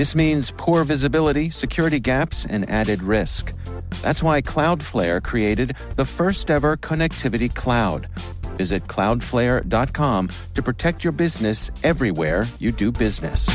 [0.00, 3.52] This means poor visibility, security gaps, and added risk.
[4.00, 8.08] That's why Cloudflare created the first ever connectivity cloud.
[8.56, 13.46] Visit cloudflare.com to protect your business everywhere you do business.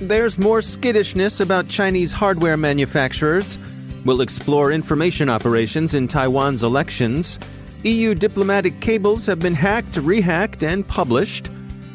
[0.00, 3.58] There's more skittishness about Chinese hardware manufacturers.
[4.06, 7.38] We'll explore information operations in Taiwan's elections.
[7.82, 11.50] EU diplomatic cables have been hacked, rehacked, and published.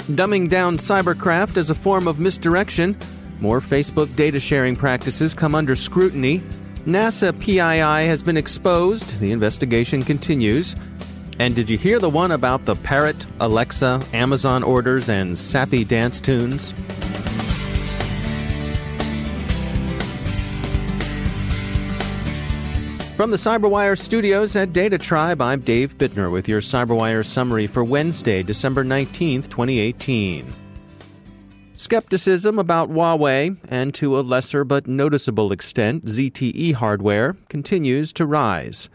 [0.09, 2.98] Dumbing down cybercraft as a form of misdirection.
[3.40, 6.41] More Facebook data sharing practices come under scrutiny.
[6.85, 9.20] NASA PII has been exposed.
[9.20, 10.76] The investigation continues.
[11.40, 16.20] And did you hear the one about the Parrot, Alexa, Amazon orders, and sappy dance
[16.20, 16.73] tunes?
[23.21, 27.83] From the CyberWire studios at Data Tribe, I'm Dave Bittner with your CyberWire summary for
[27.83, 30.51] Wednesday, December 19th, 2018.
[31.75, 38.89] Skepticism about Huawei, and to a lesser but noticeable extent, ZTE hardware, continues to rise.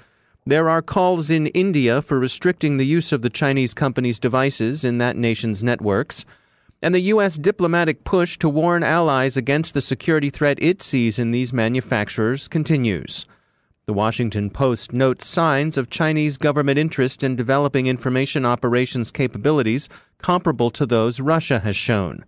[0.44, 4.98] There are calls in India for restricting the use of the Chinese company's devices in
[4.98, 6.24] that nation's networks.
[6.82, 7.36] And the U.S.
[7.36, 13.24] diplomatic push to warn allies against the security threat it sees in these manufacturers continues.
[13.86, 20.70] The Washington Post notes signs of Chinese government interest in developing information operations capabilities comparable
[20.70, 22.24] to those Russia has shown.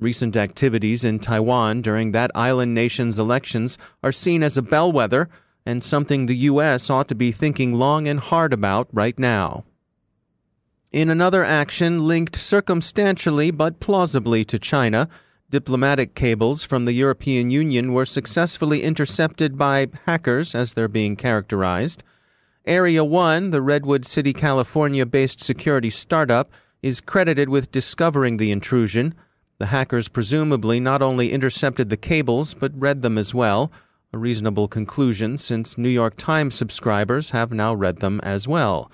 [0.00, 5.28] Recent activities in Taiwan during that island nation's elections are seen as a bellwether
[5.66, 6.88] and something the U.S.
[6.88, 9.64] ought to be thinking long and hard about right now.
[10.90, 15.10] In another action linked circumstantially but plausibly to China,
[15.54, 22.02] Diplomatic cables from the European Union were successfully intercepted by hackers, as they're being characterized.
[22.66, 26.50] Area 1, the Redwood City, California based security startup,
[26.82, 29.14] is credited with discovering the intrusion.
[29.58, 33.70] The hackers presumably not only intercepted the cables, but read them as well.
[34.12, 38.90] A reasonable conclusion since New York Times subscribers have now read them as well.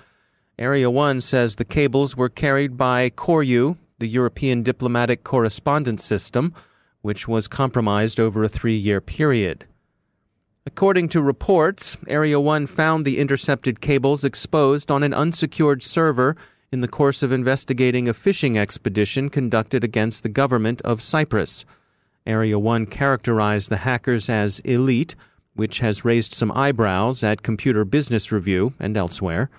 [0.59, 6.53] Area 1 says the cables were carried by COREU, the European diplomatic correspondence system,
[7.01, 9.65] which was compromised over a three year period.
[10.65, 16.35] According to reports, Area 1 found the intercepted cables exposed on an unsecured server
[16.71, 21.63] in the course of investigating a phishing expedition conducted against the government of Cyprus.
[22.25, 25.15] Area 1 characterized the hackers as elite,
[25.53, 29.49] which has raised some eyebrows at Computer Business Review and elsewhere.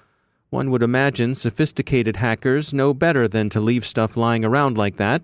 [0.53, 5.23] One would imagine sophisticated hackers know better than to leave stuff lying around like that,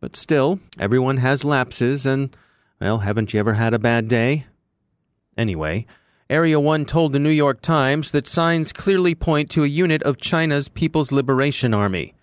[0.00, 2.30] but still, everyone has lapses, and,
[2.80, 4.46] well, haven't you ever had a bad day?
[5.36, 5.84] Anyway,
[6.30, 10.20] Area 1 told the New York Times that signs clearly point to a unit of
[10.20, 12.14] China's People's Liberation Army.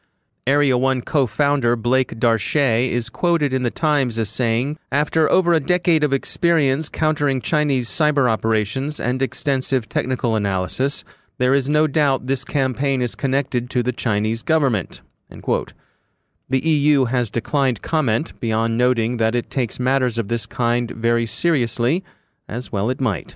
[0.48, 5.54] Area 1 co founder Blake Darche is quoted in the Times as saying After over
[5.54, 11.04] a decade of experience countering Chinese cyber operations and extensive technical analysis,
[11.38, 15.02] there is no doubt this campaign is connected to the Chinese government.
[16.48, 21.26] The EU has declined comment beyond noting that it takes matters of this kind very
[21.26, 22.04] seriously,
[22.48, 23.36] as well it might.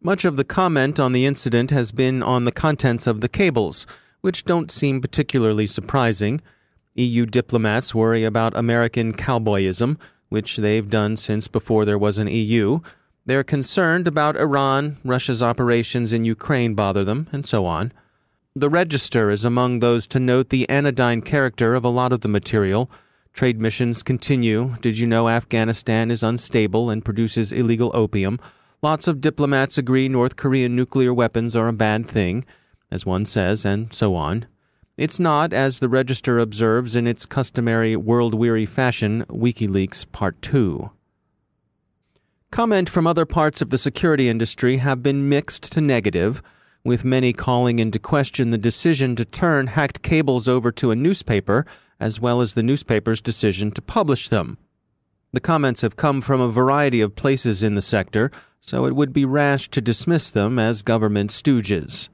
[0.00, 3.86] Much of the comment on the incident has been on the contents of the cables,
[4.20, 6.40] which don't seem particularly surprising.
[6.94, 9.98] EU diplomats worry about American cowboyism,
[10.28, 12.80] which they've done since before there was an EU,
[13.26, 17.92] they're concerned about Iran, Russia's operations in Ukraine bother them, and so on.
[18.54, 22.28] The Register is among those to note the anodyne character of a lot of the
[22.28, 22.90] material.
[23.32, 24.76] Trade missions continue.
[24.80, 28.38] Did you know Afghanistan is unstable and produces illegal opium?
[28.82, 32.44] Lots of diplomats agree North Korean nuclear weapons are a bad thing,
[32.90, 34.46] as one says, and so on.
[34.96, 40.90] It's not, as the Register observes in its customary world weary fashion, WikiLeaks Part 2.
[42.54, 46.40] Comment from other parts of the security industry have been mixed to negative,
[46.84, 51.66] with many calling into question the decision to turn hacked cables over to a newspaper,
[51.98, 54.56] as well as the newspaper's decision to publish them.
[55.32, 58.30] The comments have come from a variety of places in the sector,
[58.60, 62.08] so it would be rash to dismiss them as government stooges.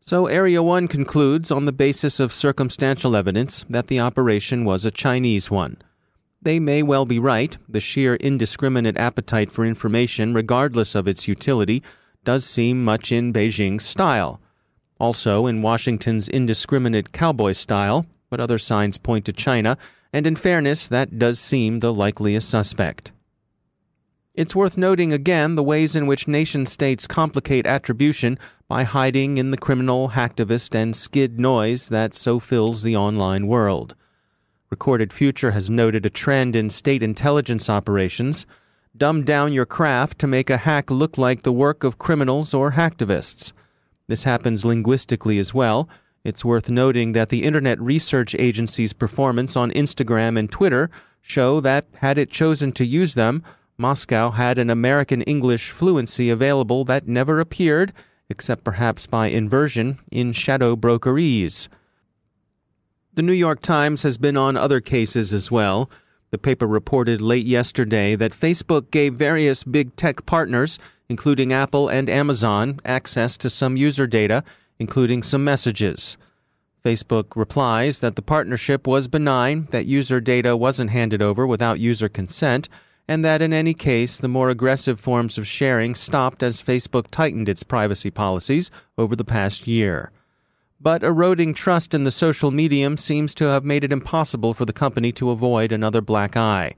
[0.00, 4.90] So, Area 1 concludes on the basis of circumstantial evidence that the operation was a
[4.90, 5.76] Chinese one.
[6.44, 7.56] They may well be right.
[7.68, 11.82] The sheer indiscriminate appetite for information, regardless of its utility,
[12.22, 14.40] does seem much in Beijing's style.
[15.00, 19.78] Also, in Washington's indiscriminate cowboy style, but other signs point to China,
[20.12, 23.10] and in fairness, that does seem the likeliest suspect.
[24.34, 28.38] It's worth noting again the ways in which nation states complicate attribution
[28.68, 33.94] by hiding in the criminal, hacktivist, and skid noise that so fills the online world.
[34.74, 38.44] Recorded Future has noted a trend in state intelligence operations.
[38.96, 42.72] Dumb down your craft to make a hack look like the work of criminals or
[42.72, 43.52] hacktivists.
[44.08, 45.88] This happens linguistically as well.
[46.24, 50.90] It's worth noting that the Internet Research Agency's performance on Instagram and Twitter
[51.22, 53.44] show that, had it chosen to use them,
[53.78, 57.92] Moscow had an American English fluency available that never appeared,
[58.28, 61.68] except perhaps by inversion, in shadow brokerese.
[63.16, 65.88] The New York Times has been on other cases as well.
[66.32, 72.10] The paper reported late yesterday that Facebook gave various big tech partners, including Apple and
[72.10, 74.42] Amazon, access to some user data,
[74.80, 76.16] including some messages.
[76.84, 82.08] Facebook replies that the partnership was benign, that user data wasn't handed over without user
[82.08, 82.68] consent,
[83.06, 87.48] and that in any case, the more aggressive forms of sharing stopped as Facebook tightened
[87.48, 90.10] its privacy policies over the past year.
[90.84, 94.72] But eroding trust in the social medium seems to have made it impossible for the
[94.72, 96.74] company to avoid another black eye.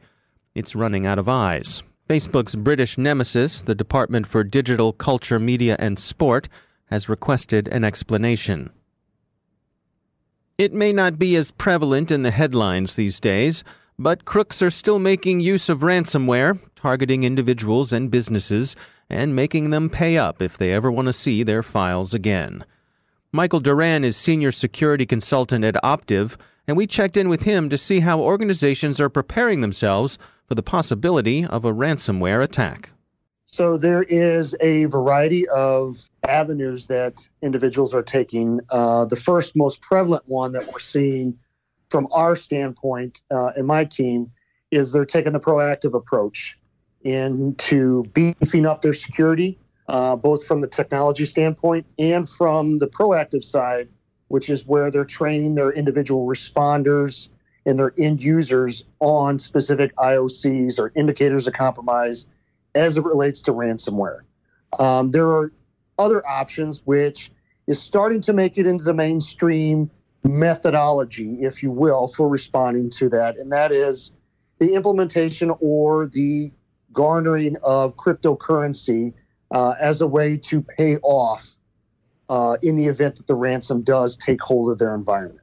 [0.54, 1.82] It's running out of eyes.
[2.08, 6.48] Facebook's British nemesis, the Department for Digital Culture, Media and Sport,
[6.84, 8.70] has requested an explanation.
[10.56, 13.64] It may not be as prevalent in the headlines these days
[13.98, 18.76] but crooks are still making use of ransomware, targeting individuals and businesses,
[19.08, 22.64] and making them pay up if they ever want to see their files again.
[23.36, 26.36] Michael Duran is senior security consultant at Optiv,
[26.66, 30.16] and we checked in with him to see how organizations are preparing themselves
[30.46, 32.92] for the possibility of a ransomware attack.
[33.44, 38.60] So there is a variety of avenues that individuals are taking.
[38.70, 41.38] Uh, the first most prevalent one that we're seeing
[41.90, 44.30] from our standpoint uh, and my team
[44.70, 46.58] is they're taking the proactive approach
[47.02, 53.44] into beefing up their security, uh, both from the technology standpoint and from the proactive
[53.44, 53.88] side,
[54.28, 57.28] which is where they're training their individual responders
[57.64, 62.26] and their end users on specific IOCs or indicators of compromise
[62.74, 64.20] as it relates to ransomware.
[64.78, 65.52] Um, there are
[65.98, 67.30] other options which
[67.66, 69.90] is starting to make it into the mainstream
[70.24, 73.36] methodology, if you will, for responding to that.
[73.38, 74.12] And that is
[74.58, 76.52] the implementation or the
[76.92, 79.12] garnering of cryptocurrency
[79.50, 81.56] uh, as a way to pay off
[82.28, 85.40] uh, in the event that the ransom does take hold of their environment.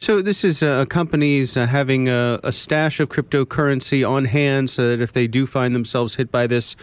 [0.00, 4.88] So this is uh, companies uh, having a, a, stash of cryptocurrency on hand, so
[4.88, 6.74] that if they do find themselves hit by this,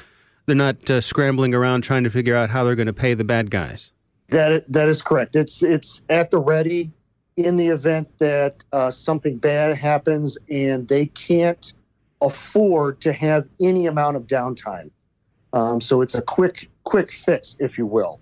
[0.45, 3.23] they're not uh, scrambling around trying to figure out how they're going to pay the
[3.23, 3.91] bad guys.
[4.29, 5.35] That that is correct.
[5.35, 6.91] It's it's at the ready
[7.37, 11.73] in the event that uh, something bad happens and they can't
[12.21, 14.89] afford to have any amount of downtime.
[15.53, 18.19] Um, so it's a quick quick fix, if you will.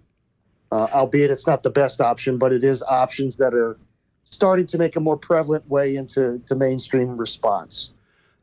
[0.71, 3.77] Uh, albeit it's not the best option, but it is options that are
[4.23, 7.91] starting to make a more prevalent way into to mainstream response.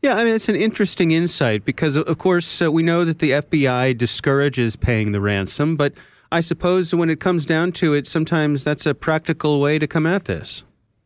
[0.03, 3.31] Yeah, I mean, it's an interesting insight because, of course, uh, we know that the
[3.33, 5.95] FBI discourages paying the ransom, but
[6.33, 10.07] I suppose when it comes down to it, sometimes that's a practical way to come
[10.07, 10.65] at this.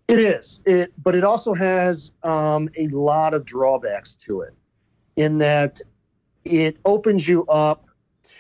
[0.08, 0.60] It is.
[0.64, 4.54] It, but it also has um, a lot of drawbacks to it,
[5.16, 5.80] in that
[6.46, 7.86] it opens you up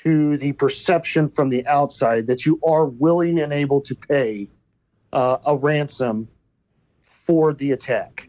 [0.02, 4.48] to the perception from the outside that you are willing and able to pay
[5.12, 6.28] uh, a ransom
[7.00, 8.28] for the attack,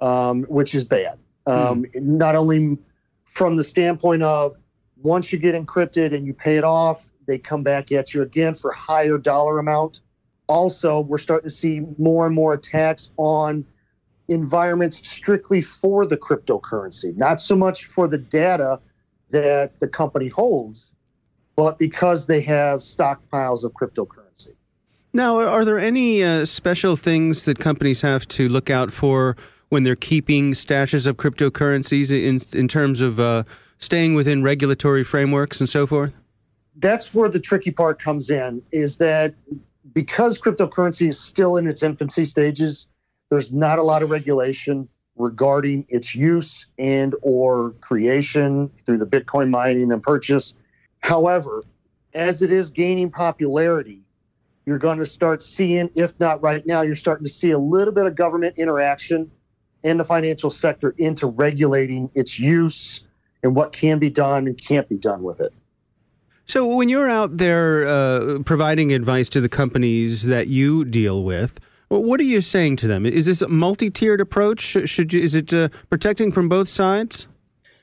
[0.00, 1.18] um, which is bad.
[1.46, 2.02] Um, mm.
[2.02, 2.78] Not only
[3.24, 4.56] from the standpoint of
[5.02, 8.54] once you get encrypted and you pay it off, they come back at you again
[8.54, 10.00] for higher dollar amount.
[10.48, 13.64] Also, we're starting to see more and more attacks on
[14.28, 18.78] environments strictly for the cryptocurrency, not so much for the data
[19.30, 20.92] that the company holds,
[21.56, 24.54] but because they have stockpiles of cryptocurrency.
[25.12, 29.36] Now, are there any uh, special things that companies have to look out for
[29.70, 33.44] when they're keeping stashes of cryptocurrencies in, in terms of uh,
[33.78, 36.14] staying within regulatory frameworks and so forth?
[36.76, 39.34] That's where the tricky part comes in is that
[39.92, 42.86] because cryptocurrency is still in its infancy stages,
[43.30, 49.50] there's not a lot of regulation regarding its use and or creation through the Bitcoin
[49.50, 50.54] mining and purchase.
[51.00, 51.64] However,
[52.14, 54.02] as it is gaining popularity,
[54.66, 57.92] you're going to start seeing, if not right now, you're starting to see a little
[57.92, 59.30] bit of government interaction
[59.82, 63.04] in the financial sector into regulating its use
[63.42, 65.52] and what can be done and can't be done with it.
[66.44, 71.60] So, when you're out there uh, providing advice to the companies that you deal with,
[71.88, 73.06] what are you saying to them?
[73.06, 74.60] Is this a multi-tiered approach?
[74.60, 77.26] Should you, is it uh, protecting from both sides?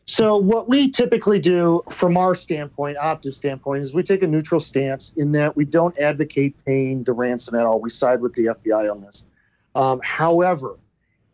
[0.07, 4.59] So, what we typically do from our standpoint, Optiv standpoint, is we take a neutral
[4.59, 7.79] stance in that we don't advocate paying the ransom at all.
[7.79, 9.25] We side with the FBI on this.
[9.73, 10.77] Um, however,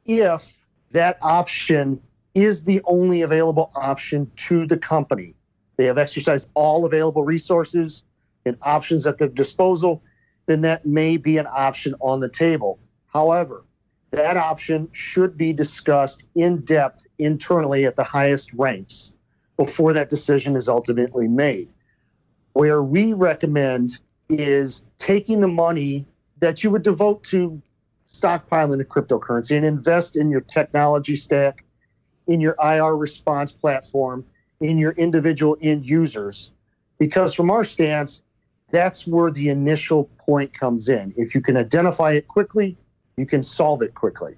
[0.05, 0.57] if
[0.91, 2.01] that option
[2.33, 5.35] is the only available option to the company,
[5.75, 8.03] they have exercised all available resources
[8.45, 10.01] and options at their disposal,
[10.45, 12.79] then that may be an option on the table.
[13.07, 13.63] However,
[14.12, 19.13] that option should be discussed in depth internally at the highest ranks
[19.57, 21.69] before that decision is ultimately made.
[22.53, 26.05] Where we recommend is taking the money
[26.39, 27.62] that you would devote to
[28.07, 31.63] stockpiling a cryptocurrency and invest in your technology stack,
[32.27, 34.25] in your IR response platform,
[34.60, 36.51] in your individual end users.
[37.00, 38.21] Because from our stance,
[38.71, 41.13] that's where the initial point comes in.
[41.17, 42.77] If you can identify it quickly,
[43.17, 44.35] you can solve it quickly.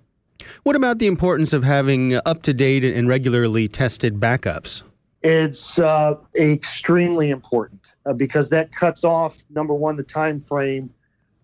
[0.63, 4.83] What about the importance of having up to date and regularly tested backups?
[5.21, 10.89] It's uh, extremely important uh, because that cuts off number one the time frame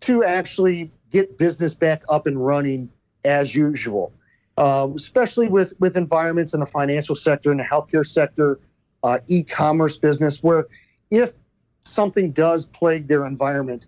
[0.01, 2.89] to actually get business back up and running
[3.23, 4.11] as usual.
[4.57, 8.59] Um, especially with with environments in the financial sector, in the healthcare sector,
[9.03, 10.67] uh, e-commerce business, where
[11.11, 11.31] if
[11.81, 13.87] something does plague their environment,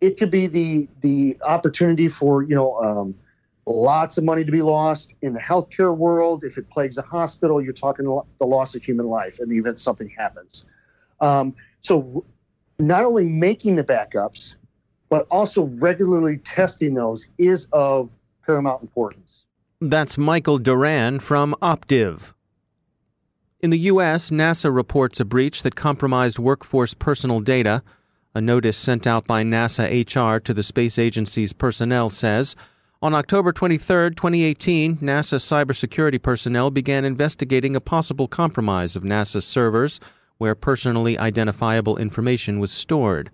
[0.00, 3.14] it could be the the opportunity for you know um,
[3.66, 6.44] lots of money to be lost in the healthcare world.
[6.44, 8.04] If it plagues a hospital, you're talking
[8.38, 10.64] the loss of human life in the event something happens.
[11.20, 12.24] Um, so,
[12.78, 14.56] not only making the backups,
[15.08, 19.44] but also regularly testing those is of paramount importance.
[19.80, 22.32] That's Michael Duran from Optiv.
[23.62, 27.82] In the U.S., NASA reports a breach that compromised workforce personal data.
[28.34, 32.56] A notice sent out by NASA HR to the space agency's personnel says
[33.02, 40.00] on October 23, 2018, NASA cybersecurity personnel began investigating a possible compromise of NASA servers
[40.38, 43.30] where personally identifiable information was stored.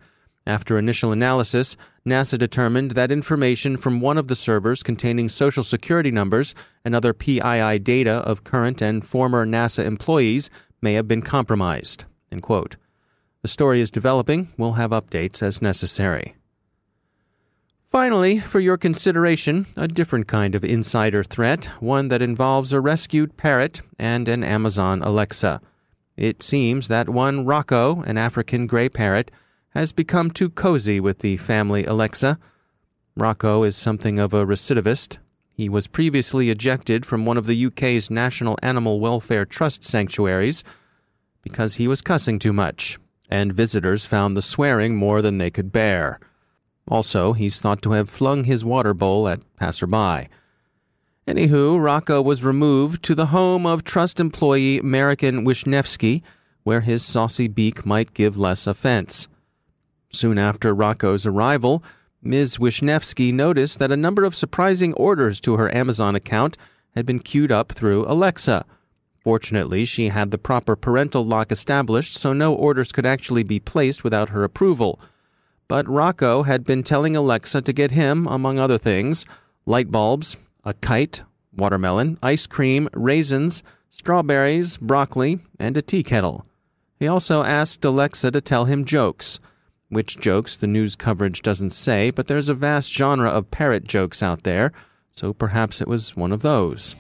[0.46, 1.76] After initial analysis,
[2.06, 7.12] NASA determined that information from one of the servers containing Social Security numbers and other
[7.12, 10.48] PII data of current and former NASA employees
[10.80, 12.04] may have been compromised.
[13.42, 14.52] The story is developing.
[14.56, 16.36] We'll have updates as necessary.
[17.88, 23.36] Finally, for your consideration, a different kind of insider threat, one that involves a rescued
[23.36, 25.60] parrot and an Amazon Alexa.
[26.16, 29.30] It seems that one Rocco, an African gray parrot,
[29.76, 32.38] has become too cozy with the family Alexa.
[33.14, 35.18] Rocco is something of a recidivist.
[35.52, 40.64] He was previously ejected from one of the UK's National Animal Welfare Trust sanctuaries
[41.42, 45.72] because he was cussing too much and visitors found the swearing more than they could
[45.72, 46.20] bear.
[46.88, 50.30] Also, he's thought to have flung his water bowl at passerby.
[51.28, 56.22] Anywho, Rocco was removed to the home of trust employee Marion Wischnewski,
[56.62, 59.28] where his saucy beak might give less offense.
[60.10, 61.82] Soon after Rocco's arrival,
[62.22, 62.58] Ms.
[62.58, 66.56] Wischnewski noticed that a number of surprising orders to her Amazon account
[66.94, 68.64] had been queued up through Alexa.
[69.22, 74.04] Fortunately, she had the proper parental lock established, so no orders could actually be placed
[74.04, 75.00] without her approval.
[75.68, 79.26] But Rocco had been telling Alexa to get him, among other things,
[79.66, 81.22] light bulbs, a kite,
[81.54, 86.46] watermelon, ice cream, raisins, strawberries, broccoli, and a tea kettle.
[86.98, 89.40] He also asked Alexa to tell him jokes.
[89.88, 94.22] Which jokes the news coverage doesn't say, but there's a vast genre of parrot jokes
[94.22, 94.72] out there,
[95.12, 96.96] so perhaps it was one of those.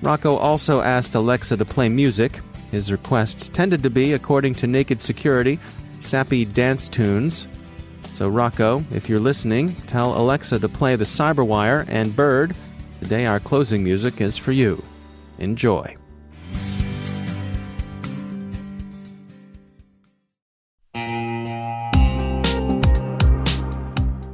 [0.00, 2.40] Rocco also asked Alexa to play music.
[2.70, 5.58] His requests tended to be, according to Naked Security,
[5.98, 7.46] sappy dance tunes.
[8.14, 12.56] So, Rocco, if you're listening, tell Alexa to play the Cyberwire and Bird.
[13.00, 14.82] Today, our closing music is for you.
[15.38, 15.96] Enjoy.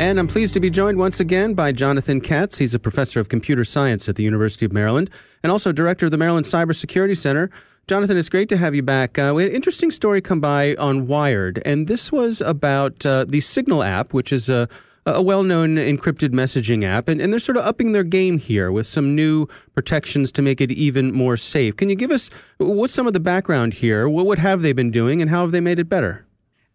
[0.00, 2.56] And I'm pleased to be joined once again by Jonathan Katz.
[2.56, 5.10] He's a professor of computer science at the University of Maryland
[5.42, 7.50] and also director of the Maryland Cybersecurity Center.
[7.86, 9.18] Jonathan, it's great to have you back.
[9.18, 13.26] Uh, we had an interesting story come by on Wired, and this was about uh,
[13.28, 14.70] the Signal app, which is a,
[15.04, 17.06] a well known encrypted messaging app.
[17.06, 20.62] And, and they're sort of upping their game here with some new protections to make
[20.62, 21.76] it even more safe.
[21.76, 24.08] Can you give us what's some of the background here?
[24.08, 26.24] What, what have they been doing, and how have they made it better?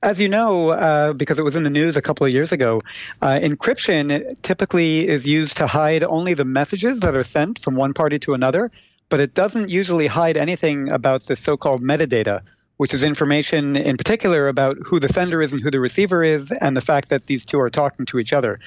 [0.03, 2.81] As you know, uh, because it was in the news a couple of years ago,
[3.21, 7.93] uh, encryption typically is used to hide only the messages that are sent from one
[7.93, 8.71] party to another,
[9.09, 12.41] but it doesn't usually hide anything about the so called metadata,
[12.77, 16.51] which is information in particular about who the sender is and who the receiver is,
[16.51, 18.59] and the fact that these two are talking to each other.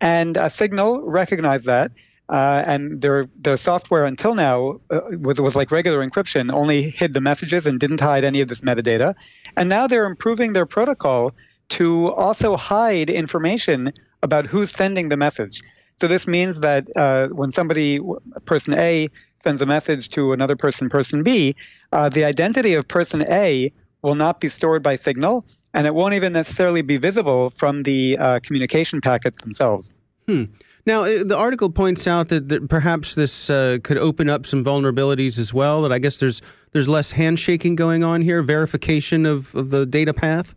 [0.00, 1.92] And uh, Signal recognized that.
[2.30, 7.12] Uh, and their the software until now uh, was was like regular encryption, only hid
[7.12, 9.14] the messages and didn't hide any of this metadata.
[9.56, 11.34] And now they're improving their protocol
[11.70, 15.60] to also hide information about who's sending the message.
[16.00, 18.00] So this means that uh, when somebody,
[18.44, 19.08] person A,
[19.42, 21.56] sends a message to another person, person B,
[21.92, 26.14] uh, the identity of person A will not be stored by Signal, and it won't
[26.14, 29.94] even necessarily be visible from the uh, communication packets themselves.
[30.26, 30.44] Hmm.
[30.86, 34.64] Now, uh, the article points out that, that perhaps this uh, could open up some
[34.64, 35.82] vulnerabilities as well.
[35.82, 36.40] That I guess there's
[36.72, 40.54] there's less handshaking going on here, verification of, of the data path.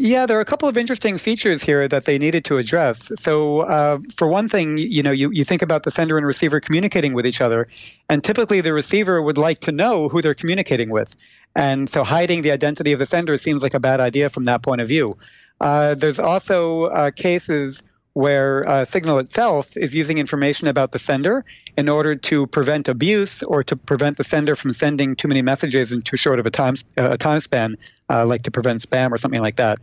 [0.00, 3.10] Yeah, there are a couple of interesting features here that they needed to address.
[3.16, 6.60] So, uh, for one thing, you know, you, you think about the sender and receiver
[6.60, 7.66] communicating with each other,
[8.08, 11.16] and typically the receiver would like to know who they're communicating with.
[11.56, 14.62] And so, hiding the identity of the sender seems like a bad idea from that
[14.62, 15.18] point of view.
[15.60, 17.82] Uh, there's also uh, cases
[18.18, 21.44] where uh, Signal itself is using information about the sender
[21.76, 25.92] in order to prevent abuse or to prevent the sender from sending too many messages
[25.92, 27.76] in too short of a time, uh, a time span,
[28.10, 29.78] uh, like to prevent spam or something like that.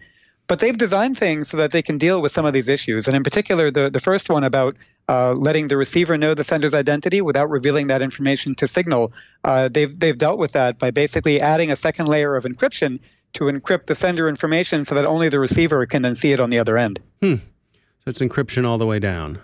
[0.48, 3.08] But they've designed things so that they can deal with some of these issues.
[3.08, 4.76] And in particular, the, the first one about
[5.08, 9.14] uh, letting the receiver know the sender's identity without revealing that information to Signal,
[9.46, 13.00] uh, they've, they've dealt with that by basically adding a second layer of encryption
[13.36, 16.50] to encrypt the sender information so that only the receiver can then see it on
[16.50, 17.00] the other end.
[17.22, 17.36] Hmm.
[18.06, 19.40] So it's encryption all the way down.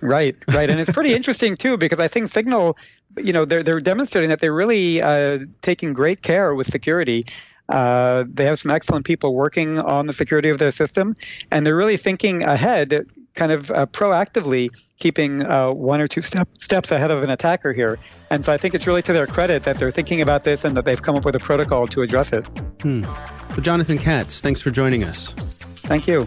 [0.00, 2.78] Right, right, and it's pretty interesting too because I think Signal,
[3.18, 7.26] you know, they're they're demonstrating that they're really uh, taking great care with security.
[7.68, 11.14] Uh, they have some excellent people working on the security of their system,
[11.50, 16.48] and they're really thinking ahead, kind of uh, proactively, keeping uh, one or two step,
[16.56, 17.98] steps ahead of an attacker here.
[18.30, 20.74] And so I think it's really to their credit that they're thinking about this and
[20.78, 22.46] that they've come up with a protocol to address it.
[22.80, 23.02] Hmm.
[23.02, 25.34] Well, Jonathan Katz, thanks for joining us.
[25.82, 26.26] Thank you.